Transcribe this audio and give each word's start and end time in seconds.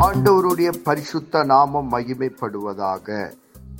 ஆண்டவருடைய 0.00 0.70
பரிசுத்த 0.84 1.44
நாமம் 1.44 1.90
மகிமைப்படுவதாக. 1.92 3.32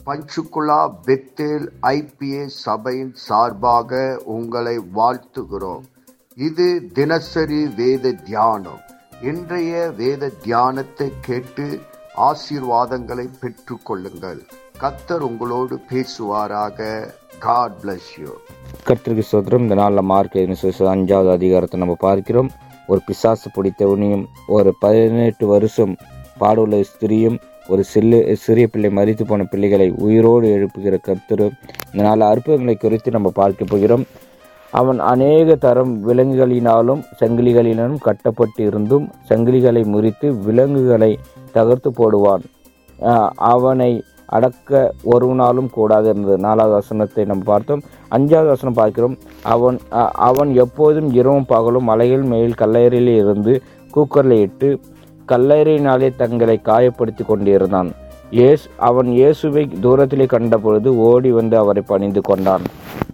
பஞ்சுகுலா 0.07 0.81
பெத்தேல் 1.07 1.67
ஐபிஏ 1.83 2.47
சபையின் 2.47 3.13
சார்பாக 3.15 4.21
உங்களை 4.25 4.79
வாழ்த்துகிறோம். 4.95 5.85
இது 6.37 6.87
தினசரி 6.93 7.67
வேத 7.77 8.13
தியானம். 8.13 8.81
இன்றைய 9.23 9.91
வேத 9.97 10.31
தியானத்தை 10.43 11.13
கேட்டு 11.21 11.81
ஆசீர்வாதங்களை 12.17 13.29
பெற்று 13.41 13.79
கொள்ளுங்கள். 13.83 14.43
கத்தர் 14.81 15.25
உங்களோடு 15.31 15.79
பேசுவாராக. 15.91 17.11
காட் 17.39 17.79
பிளஸ் 17.83 18.11
யூ 18.19 18.33
கத்திரிக்கு 18.87 19.21
சோதரம் 19.21 19.63
இந்த 19.63 19.75
நாளில் 19.75 20.03
மார்க் 20.03 20.35
அஞ்சாவது 20.35 21.31
அதிகாரத்தை 21.31 21.81
நம்ம 21.81 21.97
பார்க்கிறோம். 21.99 22.51
ஒரு 22.87 23.01
பிசாசு 23.07 23.51
பிடித்தவனையும் 23.57 24.25
ஒரு 24.47 24.73
பதினெட்டு 24.79 25.47
வருஷம் 25.47 25.95
பாடுள்ள 26.41 26.83
ஸ்திரியும் 26.91 27.39
ஒரு 27.69 27.83
சில்லு 27.95 28.33
சிறிய 28.45 28.67
பிள்ளை 28.67 28.91
மறித்து 28.97 29.25
போன 29.27 29.45
பிள்ளைகளை 29.45 29.89
உயிரோடு 30.07 30.47
எழுப்புகிற 30.57 30.97
கர்த்தர் 30.97 31.45
இந்த 31.93 32.03
நாலு 32.03 32.25
அற்புதங்களை 32.25 32.75
குறித்து 32.75 33.11
நம்ம 33.11 33.31
பார்க்க 33.35 33.65
போகிறோம். 33.65 34.05
அவன் 34.71 34.99
அநேக 34.99 35.57
தரம் 35.57 35.93
விலங்குகளினாலும் 36.09 37.03
சங்கிலிகளினாலும் 37.21 38.01
கட்டப்பட்டு 38.01 38.63
இருந்தும் 38.65 39.07
சங்கிலிகளை 39.29 39.83
முறித்து 39.85 40.29
விலங்குகளை 40.45 41.19
தகர்த்து 41.53 41.91
போடுவான். 41.91 42.45
அவனை 43.53 43.93
அடக்க 44.33 44.93
ஒருவனாலும் 45.05 45.71
கூடாது 45.71 46.09
இருந்தது 46.09 46.39
நாலாவது 46.39 46.75
வசனத்தை 46.75 47.25
நம்ம 47.25 47.43
பார்த்தோம். 47.45 47.83
அஞ்சாவது 48.11 48.47
வசனம் 48.47 48.75
பார்க்கிறோம். 48.75 49.17
அவன் 49.43 49.79
அ- 49.93 50.09
அவன் 50.09 50.55
எப்போதும் 50.55 51.13
இரவும் 51.13 51.47
பகலும் 51.47 51.85
மலையில் 51.85 52.23
மேல் 52.23 52.55
கல்லறையில் 52.55 53.17
இருந்து 53.17 53.63
கூக்கரில் 53.95 54.41
இட்டு 54.41 54.81
கல்லறையினாலே 55.29 56.17
தங்களை 56.17 56.61
காயப்படுத்தி 56.65 57.27
கொண்டிருந்தான். 57.27 57.93
இயேசு 58.31 58.71
அவன் 58.77 59.07
இயேசுவை 59.07 59.69
தூரத்திலே 59.83 60.27
கண்டபொழுது 60.27 60.89
ஓடி 60.89 61.33
வந்து 61.33 61.57
அவரை 61.57 61.83
பணிந்து 61.87 62.21
கொண்டான். 62.21 62.61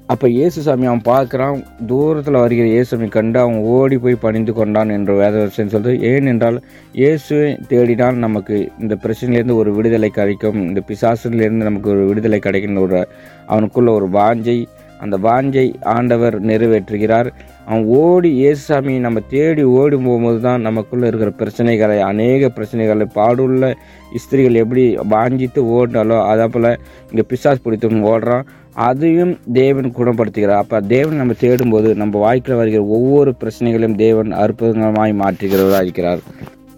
அப்போ 0.08 0.26
இயேசு 0.28 0.58
சாமி 0.62 0.86
அவன் 0.86 1.02
பார்க்குறான் 1.08 1.56
தூரத்தில் 1.86 2.38
வருகிற 2.38 2.66
இயேசுவை 2.66 3.06
கண்டு 3.08 3.38
அவன் 3.38 3.58
ஓடி 3.72 3.96
போய் 3.96 4.14
பணிந்து 4.16 4.52
கொண்டான் 4.52 4.90
என்று 4.90 5.14
வேதவசன் 5.14 5.72
சொல்றது 5.74 5.96
ஏனென்றால் 6.10 6.56
இயேசுவை 6.94 7.48
தேடினால் 7.68 8.18
நமக்கு 8.18 8.56
இந்த 8.78 8.96
பிரச்சனையிலேருந்து 9.02 9.56
ஒரு 9.56 9.72
விடுதலை 9.74 10.10
கிடைக்கும் 10.10 10.58
இந்த 10.62 10.82
பிசாசிலிருந்து 10.88 11.68
நமக்கு 11.68 11.90
ஒரு 11.90 12.04
விடுதலை 12.04 12.38
கிடைக்கும் 12.38 12.82
ஒரு 12.82 13.00
அவனுக்குள்ள 13.48 13.92
ஒரு 13.92 14.08
வாஞ்சை 14.10 14.58
அந்த 15.04 15.16
வாஞ்சை 15.26 15.66
ஆண்டவர் 15.94 16.36
நிறைவேற்றுகிறார். 16.50 17.28
அவன் 17.68 17.84
ஓடி 18.00 18.30
இயேசுசாமியை 18.42 19.00
நம்ம 19.06 19.20
தேடி 19.32 19.62
ஓடி 19.78 19.96
போகும்போது 20.04 20.38
தான் 20.46 20.64
நமக்குள்ளே 20.68 21.08
இருக்கிற 21.10 21.32
பிரச்சனைகளை 21.40 21.98
அநேக 22.10 22.50
பிரச்சனைகளை 22.58 23.06
பாடுள்ள 23.18 23.72
இஸ்திரிகள் 24.18 24.60
எப்படி 24.62 24.84
வாஞ்சித்து 25.14 25.62
ஓடினாலோ 25.76 26.18
அதே 26.32 26.46
போல் 26.54 26.70
இங்கே 27.10 27.24
பிசாஸ் 27.32 27.64
பிடித்தும் 27.64 28.06
ஓடுறான். 28.12 28.46
அதையும் 28.88 29.32
தேவன் 29.60 29.88
குணப்படுத்துகிறார். 29.98 30.62
அப்போ 30.64 30.78
தேவன் 30.94 31.20
நம்ம 31.20 31.34
தேடும்போது 31.44 31.88
நம்ம 32.02 32.18
வாழ்க்கையில் 32.26 32.60
வருகிற 32.60 32.82
ஒவ்வொரு 32.96 33.30
பிரச்சனைகளையும் 33.40 33.98
தேவன் 34.04 34.32
அற்புதமாய் 34.44 35.20
மாற்றுகிறவராக 35.22 35.86
இருக்கிறார் 35.86 36.22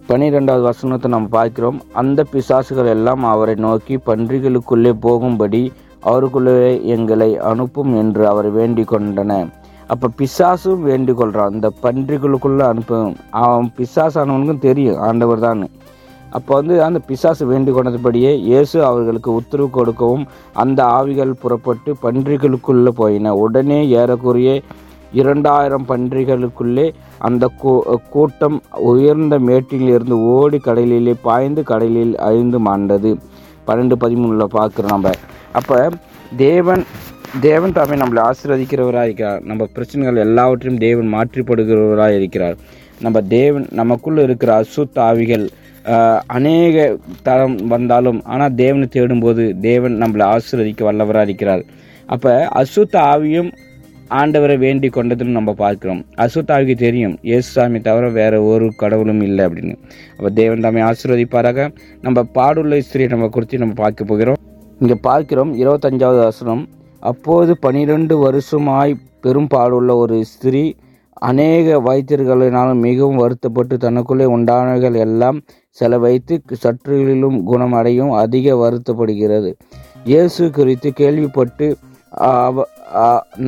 பனிரெண்டாவது 0.09 0.63
வசனத்தை 0.69 1.09
நம்ம 1.13 1.29
பார்க்கிறோம். 1.35 1.77
அந்த 2.01 2.19
பிசாசுகள் 2.31 2.89
எல்லாம் 2.95 3.23
அவரை 3.33 3.55
நோக்கி 3.65 3.95
பன்றிகளுக்குள்ளே 4.07 4.91
போகும்படி 5.05 5.61
அவருக்குள்ளே 6.01 6.85
எங்களை 6.85 7.37
அனுப்பும் 7.37 7.97
என்று 7.97 8.27
அவர் 8.27 8.49
வேண்டிக் 8.49 8.91
கொண்டன 8.91 9.49
அப்போ 9.87 10.09
பிசாசும் 10.17 10.81
வேண்டிக் 10.81 11.17
கொள்கிறான் 11.17 11.51
இந்த 11.51 11.71
பன்றிகளுக்குள்ளே 11.83 12.59
அனுப்பும். 12.59 13.15
அவன் 13.29 13.71
பிசாசானவனுக்கும் 13.77 14.59
தெரியும். 14.59 14.97
ஆண்டவர் 14.97 15.39
தான் 15.39 15.67
அப்போ 16.29 16.55
வந்து 16.55 16.83
அந்த 16.83 16.99
பிசாசு 16.99 17.45
வேண்டிக் 17.45 17.75
கொண்டதுபடியே 17.77 18.35
இயேசு 18.37 18.85
அவர்களுக்கு 18.85 19.33
உத்தரவு 19.33 19.69
கொடுக்கவும் 19.69 20.25
அந்த 20.53 20.83
ஆவிகள் 20.83 21.33
புறப்பட்டு 21.41 21.95
பன்றிகளுக்குள்ளே 22.03 22.89
போயின. 22.89 23.35
உடனே 23.35 23.87
ஏறக்குறைய 23.89 24.61
இரண்டாயிரம் 25.11 25.85
பன்றிகளுக்குள்ளே 25.87 26.93
அந்த 27.17 27.51
கூ- 27.63 27.95
கூட்டம் 28.09 28.61
உயர்ந்த 28.75 29.39
மேட்டிலிருந்து 29.39 30.11
ஓடி 30.11 30.57
கடலிலே 30.57 31.15
பாய்ந்து 31.21 31.63
கடலில் 31.63 32.17
அழிந்து 32.17 32.59
மாண்டது. 32.59 33.17
பன்னெண்டு 33.67 33.95
பதிமூணில் 34.03 34.53
பார்க்குறோம் 34.57 34.93
நம்ம. 34.95 35.13
அப்போ 35.59 35.77
தேவன் 36.45 36.83
தேவன் 37.47 37.75
தாமே 37.77 37.95
நம்மளை 38.01 38.21
ஆசீர்வதிக்கிறவராக 38.29 39.07
இருக்கிறார் 39.07 39.41
நம்ம 39.49 39.67
பிரச்சனைகள் 39.75 40.23
எல்லாவற்றையும் 40.25 40.81
தேவன் 40.85 41.09
மாற்றிப்படுகிறவராக 41.15 42.17
இருக்கிறார். 42.19 42.57
நம்ம 43.05 43.17
தேவன் 43.37 43.65
நமக்குள்ளே 43.79 44.23
இருக்கிற 44.27 44.51
அசுத்த 44.63 44.97
ஆவிகள் 45.09 45.45
அநேக 46.37 46.75
தரம் 47.27 47.55
வந்தாலும் 47.73 48.19
ஆனால் 48.33 48.57
தேவனை 48.63 48.87
தேடும்போது 48.95 49.43
தேவன் 49.69 49.95
நம்மளை 50.01 50.25
ஆசீர்வதிக்க 50.33 50.81
வல்லவராக 50.87 51.27
இருக்கிறார் 51.27 51.63
அப்போ 52.13 52.33
அசுத்த 52.61 52.95
ஆவியும் 53.13 53.49
ஆண்டவரை 54.19 54.55
வேண்டி 54.63 54.87
கொண்டதுன்னு 54.95 55.37
நம்ம 55.37 55.51
பார்க்கிறோம். 55.61 56.01
அசுத்தாவிக்கு 56.23 56.75
தெரியும் 56.85 57.15
இயேசுசாமி 57.29 57.79
தவிர 57.87 58.05
வேற 58.19 58.33
ஒரு 58.51 58.65
கடவுளும் 58.81 59.21
இல்லை 59.27 59.43
அப்படின்னு. 59.47 59.75
அப்போ 60.17 60.29
தேவன் 60.39 60.63
தாமே 60.65 60.81
ஆசீர்வதிப்பாராக. 60.87 61.67
நம்ம 62.05 62.23
பாடுள்ள 62.37 62.79
ஸ்திரியை 62.87 63.09
நம்ம 63.13 63.29
குறித்து 63.35 63.61
நம்ம 63.63 63.75
பார்க்க 63.83 64.11
போகிறோம். 64.11 64.39
இங்கே 64.81 64.97
பார்க்கிறோம் 65.09 65.51
இருபத்தஞ்சாவது 65.61 66.21
வசனம். 66.29 66.63
அப்போது 67.11 67.51
பனிரெண்டு 67.65 68.15
வருஷமாய் 68.25 68.93
பெரும் 69.25 69.51
பாடுள்ள 69.53 69.91
ஒரு 70.03 70.17
ஸ்திரீ 70.31 70.63
அநேக 71.29 71.77
வைத்தியர்களினாலும் 71.87 72.83
மிகவும் 72.87 73.21
வருத்தப்பட்டு 73.23 73.75
தனக்குள்ளே 73.85 74.27
உண்டானவைகள் 74.35 74.97
எல்லாம் 75.05 75.39
செலவைத்து 75.77 76.35
சற்றுகளிலும் 76.63 77.37
குணமடையும் 77.49 78.11
அதிக 78.23 78.55
வருத்தப்படுகிறது. 78.63 79.51
இயேசு 80.11 80.43
குறித்து 80.57 80.89
கேள்விப்பட்டு 81.01 81.67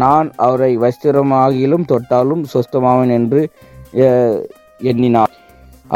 நான் 0.01 0.27
அவரை 0.45 0.71
வஸ்திரமாகிலும் 0.83 1.87
தொட்டாலும் 1.91 2.43
சொஸ்தமாவேன் 2.53 3.13
என்று 3.19 3.41
எண்ணினார். 4.91 5.33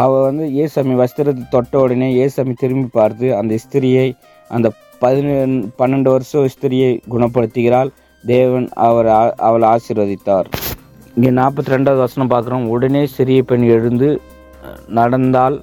அவ 0.04 0.12
வந்து 0.28 0.46
ஏசாமி 0.64 0.96
வஸ்திரத்தை 1.02 1.44
தொட்ட 1.54 1.80
உடனே 1.84 2.10
ஏசாமி 2.24 2.54
திரும்பி 2.64 2.90
பார்த்து 2.98 3.28
அந்த 3.40 3.54
ஸ்திரியை 3.64 4.08
அந்த 4.50 4.68
பதினெண் 5.04 5.56
பன்னெண்டு 5.80 6.10
வருஷம் 6.16 6.52
ஸ்திரியை 6.56 6.92
குணப்படுத்துகிறாள். 7.14 7.90
தேவன் 8.24 8.68
அவர் 8.88 9.10
அவளை 9.48 9.66
ஆசீர்வதித்தார். 9.76 10.48
இங்கே 11.16 11.32
நாற்பத்தி 11.40 11.74
ரெண்டாவது 11.76 12.02
வசனம் 12.06 12.32
பார்க்குறோம். 12.34 12.66
உடனே 12.76 13.04
சிறிய 13.18 13.42
பெண் 13.50 13.66
எழுந்து 13.76 14.10
நடந்தால் 15.00 15.58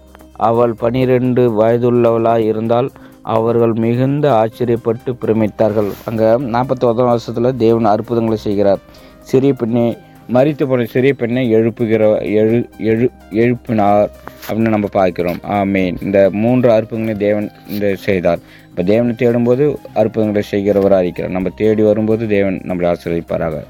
அவள் 0.49 0.73
பனிரெண்டு 0.83 1.43
வயதுள்ளவளாக 1.61 2.47
இருந்தால் 2.51 2.89
அவர்கள் 3.33 3.75
மிகுந்த 3.85 4.27
ஆச்சரியப்பட்டு 4.41 5.13
பிரமித்தார்கள். 5.23 5.91
அங்கே 6.09 6.31
நாற்பத்தி 6.55 7.05
வருஷத்தில் 7.11 7.57
தேவன் 7.65 7.93
அற்புதங்களை 7.93 8.39
செய்கிறார். 8.49 8.83
சிறிய 9.31 9.53
பெண்ணை 9.53 9.87
மறித்து 10.35 10.65
போன 10.69 10.85
சிறிய 10.93 11.13
பெண்ணை 11.21 11.43
எழுப்புகிற 11.57 12.05
எழு 12.41 12.59
எழு 12.91 13.07
எழுப்பினார் 13.43 14.11
அப்படின்னு 14.47 14.75
நம்ம 14.75 14.89
பார்க்கிறோம். 14.99 15.41
ஆமேன். 15.59 15.97
இந்த 16.07 16.19
மூன்று 16.43 16.69
அற்புதங்களை 16.77 17.17
தேவன் 17.25 17.49
இந்த 17.69 17.89
செய்தார். 18.07 18.41
இப்போ 18.69 18.83
தேவனை 18.93 19.15
தேடும்போது 19.23 19.65
அற்புதங்களை 20.01 20.43
செய்கிறவராக 20.53 21.05
இருக்கிறார். 21.05 21.37
நம்ம 21.37 21.53
தேடி 21.63 21.83
வரும்போது 21.83 22.27
தேவன் 22.37 22.57
நம்மளை 22.71 22.89
ஆசிரியப்பாராக 22.93 23.65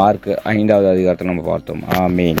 மார்க் 0.00 0.30
ஐந்தாவது 0.54 0.88
அதிகாரத்தை 0.94 1.26
நம்ம 1.30 1.42
பார்த்தோம். 1.52 1.82
ஆமீன். 2.04 2.40